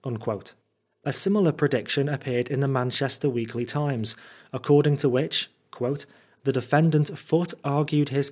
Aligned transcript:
'* 0.51 1.03
A 1.03 1.13
similar 1.13 1.51
prediction 1.51 2.09
appeared 2.09 2.49
in 2.49 2.59
the 2.59 2.67
Manchester 2.67 3.29
Weekly 3.29 3.67
TimeSy 3.67 4.15
according 4.51 4.97
to 4.97 5.09
which 5.09 5.51
'Uhe 5.73 6.05
defendant 6.43 7.15
Foote 7.15 7.53
argued 7.63 8.09
his. 8.09 8.19